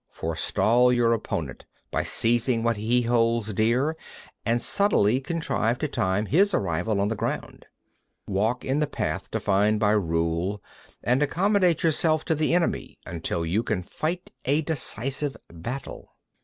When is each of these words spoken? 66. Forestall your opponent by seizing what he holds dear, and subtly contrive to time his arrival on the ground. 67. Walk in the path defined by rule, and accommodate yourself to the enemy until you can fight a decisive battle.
66. 0.07 0.19
Forestall 0.19 0.93
your 0.93 1.13
opponent 1.13 1.67
by 1.91 2.01
seizing 2.01 2.63
what 2.63 2.75
he 2.77 3.03
holds 3.03 3.53
dear, 3.53 3.95
and 4.43 4.59
subtly 4.59 5.21
contrive 5.21 5.77
to 5.77 5.87
time 5.87 6.25
his 6.25 6.55
arrival 6.55 6.99
on 6.99 7.07
the 7.09 7.15
ground. 7.15 7.67
67. 8.25 8.33
Walk 8.33 8.65
in 8.65 8.79
the 8.79 8.87
path 8.87 9.29
defined 9.29 9.79
by 9.79 9.91
rule, 9.91 10.59
and 11.03 11.21
accommodate 11.21 11.83
yourself 11.83 12.25
to 12.25 12.33
the 12.33 12.55
enemy 12.55 12.97
until 13.05 13.45
you 13.45 13.61
can 13.61 13.83
fight 13.83 14.31
a 14.45 14.63
decisive 14.63 15.37
battle. 15.53 16.09